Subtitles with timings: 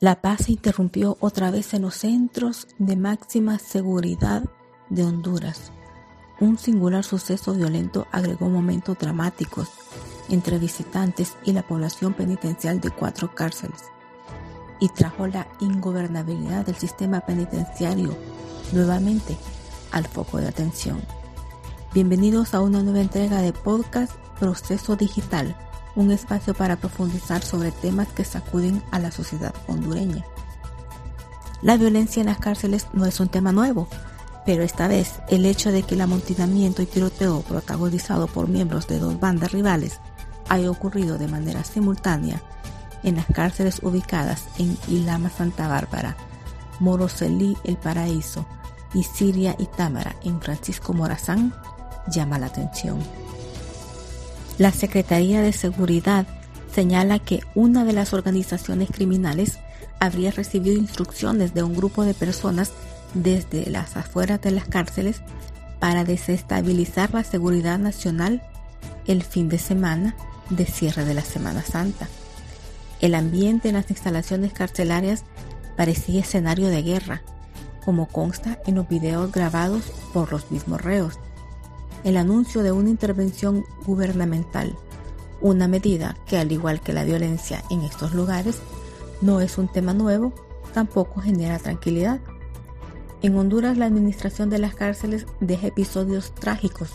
[0.00, 4.44] La paz se interrumpió otra vez en los centros de máxima seguridad
[4.88, 5.72] de Honduras.
[6.40, 9.68] Un singular suceso violento agregó momentos dramáticos
[10.30, 13.82] entre visitantes y la población penitencial de cuatro cárceles
[14.80, 18.16] y trajo la ingobernabilidad del sistema penitenciario
[18.72, 19.36] nuevamente
[19.92, 21.00] al foco de atención.
[21.94, 25.56] Bienvenidos a una nueva entrega de podcast Proceso Digital
[25.96, 30.24] un espacio para profundizar sobre temas que sacuden a la sociedad hondureña.
[31.62, 33.88] La violencia en las cárceles no es un tema nuevo,
[34.46, 38.98] pero esta vez el hecho de que el amontinamiento y tiroteo protagonizado por miembros de
[38.98, 40.00] dos bandas rivales
[40.48, 42.42] haya ocurrido de manera simultánea
[43.02, 46.16] en las cárceles ubicadas en Ilama Santa Bárbara,
[46.78, 48.46] Moroselí El Paraíso
[48.94, 51.54] y Siria y Támara en Francisco Morazán
[52.08, 52.98] llama la atención.
[54.58, 56.26] La Secretaría de Seguridad
[56.74, 59.58] señala que una de las organizaciones criminales
[59.98, 62.72] habría recibido instrucciones de un grupo de personas
[63.14, 65.22] desde las afueras de las cárceles
[65.78, 68.42] para desestabilizar la seguridad nacional
[69.06, 70.14] el fin de semana
[70.50, 72.08] de cierre de la Semana Santa.
[73.00, 75.24] El ambiente en las instalaciones carcelarias
[75.76, 77.22] parecía escenario de guerra,
[77.84, 81.18] como consta en los videos grabados por los mismos reos
[82.04, 84.76] el anuncio de una intervención gubernamental,
[85.40, 88.60] una medida que al igual que la violencia en estos lugares
[89.20, 90.32] no es un tema nuevo,
[90.72, 92.20] tampoco genera tranquilidad.
[93.22, 96.90] En Honduras la administración de las cárceles deja episodios trágicos,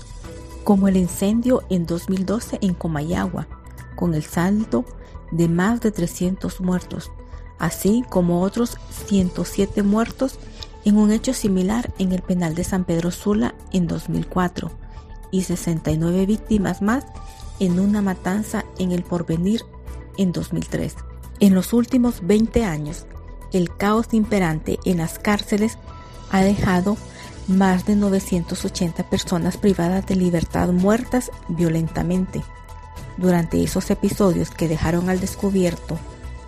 [0.63, 3.47] como el incendio en 2012 en Comayagua,
[3.95, 4.85] con el saldo
[5.31, 7.11] de más de 300 muertos,
[7.59, 10.39] así como otros 107 muertos
[10.83, 14.71] en un hecho similar en el penal de San Pedro Sula en 2004
[15.31, 17.05] y 69 víctimas más
[17.59, 19.61] en una matanza en el porvenir
[20.17, 20.95] en 2003.
[21.39, 23.05] En los últimos 20 años,
[23.51, 25.77] el caos imperante en las cárceles
[26.31, 26.97] ha dejado
[27.47, 32.43] más de 980 personas privadas de libertad muertas violentamente.
[33.17, 35.97] Durante esos episodios que dejaron al descubierto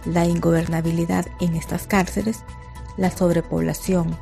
[0.05, 2.44] la ingobernabilidad en estas cárceles,
[2.97, 4.17] la sobrepoblación,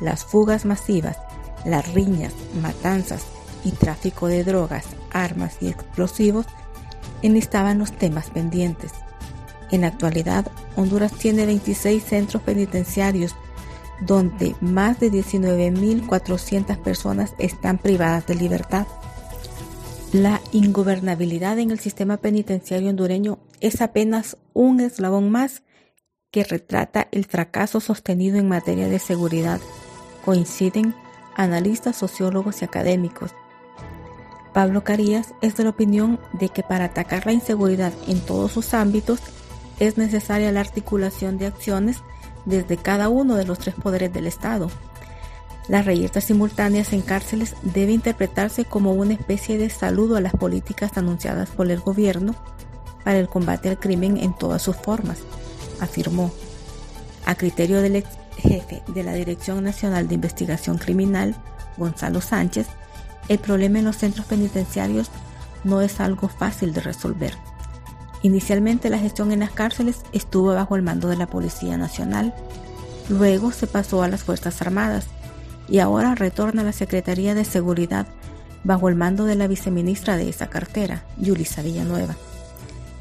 [0.00, 1.18] las fugas masivas,
[1.64, 3.26] las riñas, matanzas,
[3.64, 6.46] y tráfico de drogas, armas y explosivos
[7.22, 8.92] enlistaban los temas pendientes.
[9.70, 10.46] En la actualidad,
[10.76, 13.34] Honduras tiene 26 centros penitenciarios
[14.00, 18.86] donde más de 19.400 personas están privadas de libertad.
[20.14, 25.64] La ingobernabilidad en el sistema penitenciario hondureño es apenas un eslabón más
[26.30, 29.60] que retrata el fracaso sostenido en materia de seguridad.
[30.24, 30.94] Coinciden
[31.34, 33.32] analistas, sociólogos y académicos.
[34.52, 38.72] Pablo Carías es de la opinión de que para atacar la inseguridad en todos sus
[38.72, 39.18] ámbitos
[39.80, 42.04] es necesaria la articulación de acciones
[42.44, 44.70] desde cada uno de los tres poderes del Estado.
[45.68, 50.96] Las reyertas simultáneas en cárceles debe interpretarse como una especie de saludo a las políticas
[50.96, 52.34] anunciadas por el gobierno
[53.02, 55.18] para el combate al crimen en todas sus formas,
[55.80, 56.32] afirmó.
[57.24, 61.34] A criterio del ex jefe de la Dirección Nacional de Investigación Criminal,
[61.78, 62.66] Gonzalo Sánchez,
[63.28, 65.10] el problema en los centros penitenciarios
[65.64, 67.34] no es algo fácil de resolver.
[68.22, 72.34] Inicialmente la gestión en las cárceles estuvo bajo el mando de la Policía Nacional,
[73.08, 75.06] luego se pasó a las Fuerzas Armadas
[75.68, 78.06] y ahora retorna a la Secretaría de Seguridad
[78.64, 82.16] bajo el mando de la viceministra de esa cartera, Yulisa Villanueva.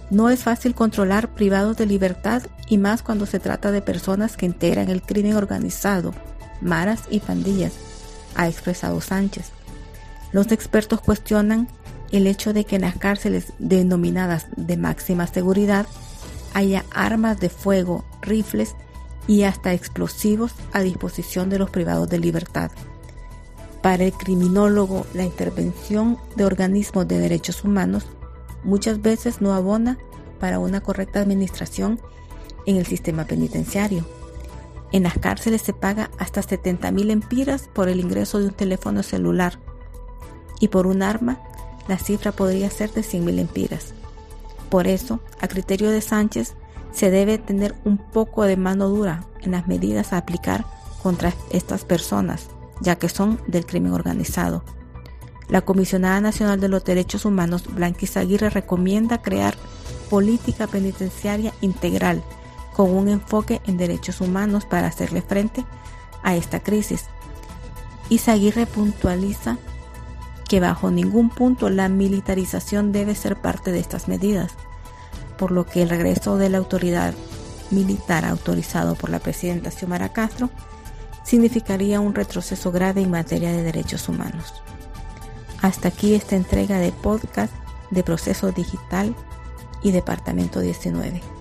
[0.10, 4.46] No es fácil controlar privados de libertad y más cuando se trata de personas que
[4.46, 6.14] integran el crimen organizado,
[6.62, 7.74] maras y pandillas,
[8.36, 9.52] ha expresado Sánchez.
[10.32, 11.68] Los expertos cuestionan
[12.12, 15.88] el hecho de que en las cárceles denominadas de máxima seguridad
[16.54, 18.76] haya armas de fuego, rifles
[19.28, 22.72] y hasta explosivos a disposición de los privados de libertad.
[23.82, 28.06] Para el criminólogo, la intervención de organismos de derechos humanos
[28.64, 29.98] muchas veces no abona
[30.40, 32.00] para una correcta administración
[32.66, 34.06] en el sistema penitenciario.
[34.92, 39.04] En las cárceles se paga hasta 70 mil empiras por el ingreso de un teléfono
[39.04, 39.60] celular
[40.60, 41.40] y por un arma
[41.88, 43.94] la cifra podría ser de 100.000 empiras.
[44.70, 46.56] Por eso, a criterio de Sánchez,
[46.94, 50.66] se debe tener un poco de mano dura en las medidas a aplicar
[51.02, 52.48] contra estas personas,
[52.80, 54.64] ya que son del crimen organizado.
[55.50, 59.56] La Comisionada Nacional de los Derechos Humanos, Blanquis Aguirre, recomienda crear
[60.10, 62.24] política penitenciaria integral
[62.74, 65.66] con un enfoque en derechos humanos para hacerle frente
[66.24, 67.06] a esta crisis.
[68.10, 69.58] Izaguirre puntualiza
[70.48, 74.54] que bajo ningún punto la militarización debe ser parte de estas medidas,
[75.38, 77.14] por lo que el regreso de la autoridad
[77.72, 80.50] militar autorizado por la presidenta Xiomara Castro
[81.24, 84.54] significaría un retroceso grave en materia de derechos humanos.
[85.62, 87.54] Hasta aquí esta entrega de podcast
[87.90, 89.16] de Proceso Digital
[89.82, 91.33] y Departamento 19.